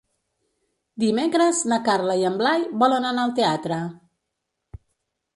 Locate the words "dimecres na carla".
1.01-2.15